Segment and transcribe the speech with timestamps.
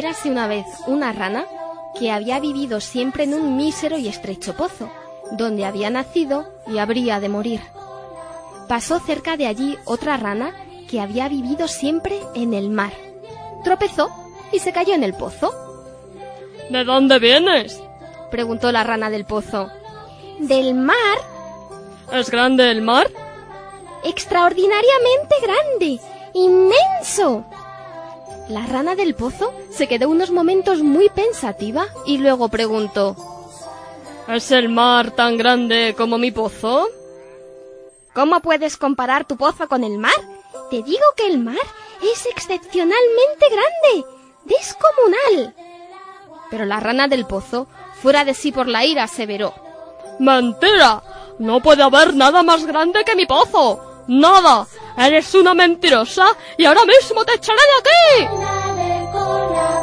[0.00, 1.44] Érase una vez una rana
[1.98, 4.90] que había vivido siempre en un mísero y estrecho pozo,
[5.32, 7.60] donde había nacido y habría de morir.
[8.66, 10.54] Pasó cerca de allí otra rana
[10.88, 12.94] que había vivido siempre en el mar.
[13.62, 14.08] Tropezó
[14.50, 15.52] y se cayó en el pozo.
[16.70, 17.78] ¿De dónde vienes?
[18.30, 19.68] preguntó la rana del pozo.
[20.38, 21.18] Del mar.
[22.10, 23.10] ¿Es grande el mar?
[24.02, 26.00] Extraordinariamente grande.
[26.32, 27.44] Inmenso.
[28.50, 33.14] La rana del pozo se quedó unos momentos muy pensativa y luego preguntó
[34.26, 36.88] ¿Es el mar tan grande como mi pozo?
[38.12, 40.16] ¿Cómo puedes comparar tu pozo con el mar?
[40.68, 41.62] Te digo que el mar
[42.02, 44.08] es excepcionalmente grande,
[44.44, 45.54] descomunal.
[46.50, 47.68] Pero la rana del pozo,
[48.02, 49.54] fuera de sí por la ira, aseveró.
[50.18, 51.04] ¡Mentira!
[51.38, 54.04] No puede haber nada más grande que mi pozo.
[54.08, 54.66] ¡Nada!
[54.96, 59.79] Eres una mentirosa y ahora mismo te echaré de aquí.